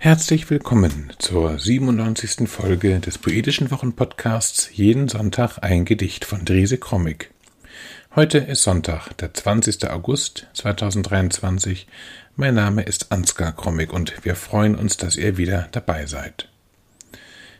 [0.00, 2.48] Herzlich willkommen zur 97.
[2.48, 7.32] Folge des Poetischen Wochenpodcasts Jeden Sonntag ein Gedicht von Drise Krommig.
[8.14, 9.90] Heute ist Sonntag, der 20.
[9.90, 11.88] August 2023.
[12.36, 16.48] Mein Name ist Ansgar Krommig und wir freuen uns, dass ihr wieder dabei seid.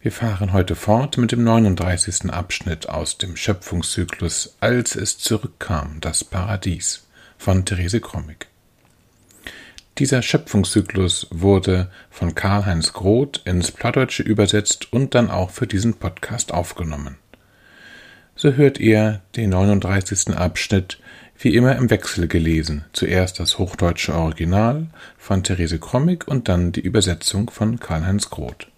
[0.00, 2.30] Wir fahren heute fort mit dem 39.
[2.30, 7.08] Abschnitt aus dem Schöpfungszyklus Als es zurückkam, das Paradies
[7.38, 8.49] von Therese Krommig.
[10.00, 16.54] Dieser Schöpfungszyklus wurde von Karl-Heinz Groth ins Plattdeutsche übersetzt und dann auch für diesen Podcast
[16.54, 17.16] aufgenommen.
[18.34, 20.34] So hört ihr den 39.
[20.38, 20.98] Abschnitt
[21.38, 22.86] wie immer im Wechsel gelesen.
[22.94, 24.86] Zuerst das hochdeutsche Original
[25.18, 28.68] von Therese Krommig und dann die Übersetzung von Karl-Heinz Groth.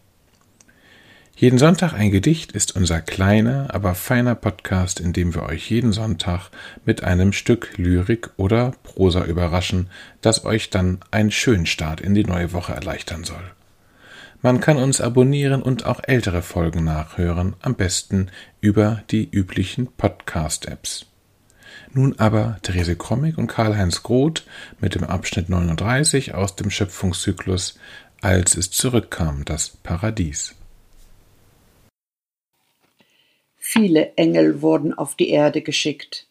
[1.34, 5.92] Jeden Sonntag ein Gedicht ist unser kleiner, aber feiner Podcast, in dem wir euch jeden
[5.92, 6.50] Sonntag
[6.84, 9.88] mit einem Stück Lyrik oder Prosa überraschen,
[10.20, 13.42] das euch dann einen schönen Start in die neue Woche erleichtern soll.
[14.42, 18.30] Man kann uns abonnieren und auch ältere Folgen nachhören, am besten
[18.60, 21.06] über die üblichen Podcast-Apps.
[21.92, 24.44] Nun aber Therese Krommig und Karl-Heinz Groth
[24.80, 27.78] mit dem Abschnitt 39 aus dem Schöpfungszyklus
[28.20, 30.54] Als es zurückkam, das Paradies.
[33.74, 36.26] Viele Engel wurden auf die Erde geschickt.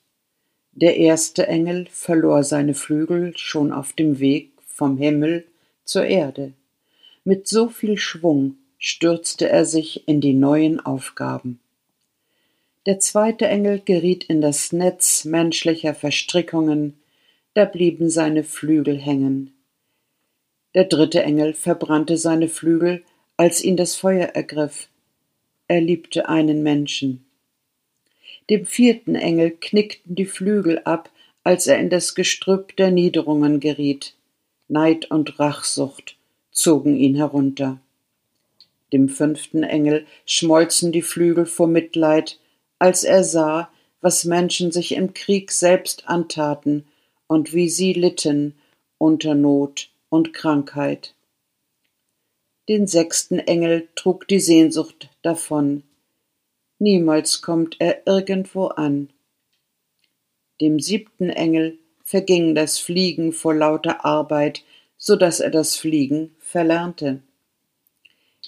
[0.73, 5.47] Der erste Engel verlor seine Flügel schon auf dem Weg vom Himmel
[5.83, 6.53] zur Erde.
[7.23, 11.59] Mit so viel Schwung stürzte er sich in die neuen Aufgaben.
[12.85, 16.99] Der zweite Engel geriet in das Netz menschlicher Verstrickungen,
[17.55, 19.51] da blieben seine Flügel hängen.
[20.75, 23.01] Der dritte Engel verbrannte seine Flügel,
[23.35, 24.89] als ihn das Feuer ergriff.
[25.67, 27.25] Er liebte einen Menschen.
[28.51, 31.09] Dem vierten Engel knickten die Flügel ab,
[31.41, 34.13] als er in das Gestrüpp der Niederungen geriet.
[34.67, 36.17] Neid und Rachsucht
[36.51, 37.79] zogen ihn herunter.
[38.91, 42.39] Dem fünften Engel schmolzen die Flügel vor Mitleid,
[42.77, 43.69] als er sah,
[44.01, 46.83] was Menschen sich im Krieg selbst antaten
[47.27, 48.55] und wie sie litten
[48.97, 51.15] unter Not und Krankheit.
[52.67, 55.83] Den sechsten Engel trug die Sehnsucht davon,
[56.81, 59.09] niemals kommt er irgendwo an.
[60.59, 64.63] Dem siebten Engel verging das Fliegen vor lauter Arbeit,
[64.97, 67.21] so dass er das Fliegen verlernte.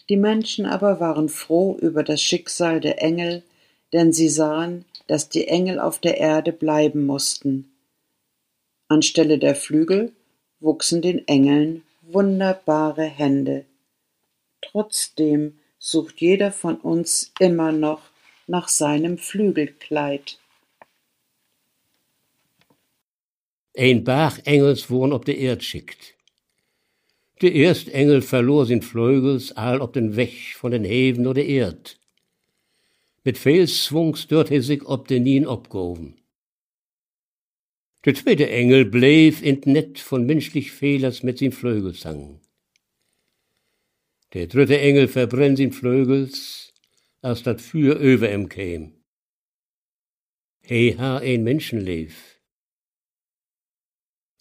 [0.10, 3.44] Die Menschen aber waren froh über das Schicksal der Engel,
[3.94, 7.72] denn sie sahen, dass die Engel auf der Erde bleiben mussten.
[8.90, 10.12] Anstelle der Flügel
[10.60, 13.66] wuchsen den Engeln wunderbare Hände.
[14.62, 18.13] Trotzdem sucht jeder von uns immer noch
[18.48, 20.40] nach seinem Flügelkleid.
[23.76, 26.16] Ein Bach Engels wurden op de Erd schickt.
[27.42, 32.00] De eerst Engel verlor sin Flügels all op den Weg von den Heven oder Erd.
[33.24, 36.16] Mit veel Zwung stört er sich ob den Nien abgehoben.
[38.06, 42.40] Der zweite Engel bleef in Nett von menschlich Fehlers mit sin Flügelsang.
[44.34, 46.63] Der dritte Engel verbrennt sin Flügels,
[47.24, 48.94] als dat vuur over hem kwam.
[50.60, 52.42] Hij ha een menschenleef.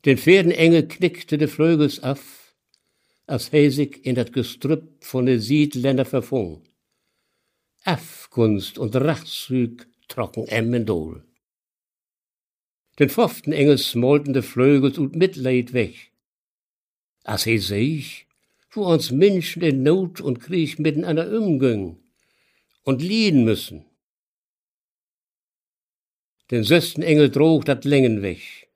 [0.01, 2.55] Den Pferdenengel knickte de Vleugels af,
[3.25, 6.69] als sich in dat Gestrüpp von de Siedländer verfung.
[7.85, 11.25] Afgunst und Rachzug trocken Emmendol.
[12.99, 16.13] Den fünften Engel smolten de Vleugels und Mitleid weg.
[17.23, 18.27] Als he sich,
[18.71, 22.02] wo uns Menschen in Not und Krieg miteinander umgingen,
[22.83, 23.85] und liehen müssen.
[26.51, 28.69] Den sechsten Engel trug dat Längen weg.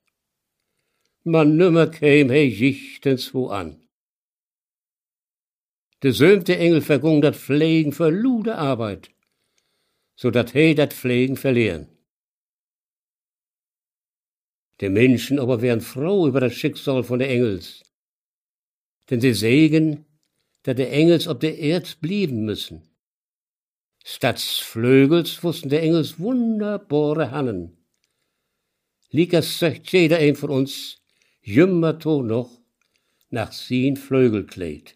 [1.25, 3.71] Man nimmer käm he jichtens wo an.
[6.03, 9.11] De siebte Engel vergung dat Pflegen für lude Arbeit,
[10.15, 11.89] so dat he dat Pflegen verlieren.
[14.81, 17.83] Die Menschen aber wären froh über das Schicksal von der Engels,
[19.11, 20.05] denn sie sägen,
[20.63, 22.96] dat de Engels ob der Erd blieben müssen.
[24.09, 27.77] Statt Flügels wussten der Engels wunderbare Hannen.
[29.11, 30.99] Likas sagt jeder ein von uns,
[31.43, 32.49] jümmer to noch
[33.31, 34.95] nach sin Flügelkleid.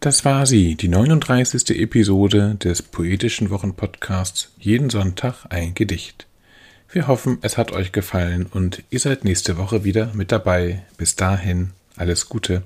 [0.00, 1.70] Das war sie, die 39.
[1.80, 6.26] Episode des Poetischen Wochenpodcasts Jeden Sonntag ein Gedicht.
[6.90, 10.84] Wir hoffen, es hat euch gefallen und ihr seid nächste Woche wieder mit dabei.
[10.98, 12.64] Bis dahin, alles Gute.